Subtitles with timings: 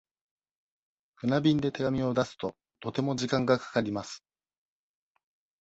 [1.17, 4.23] 船便で手紙を出すと、とても時間がかかります。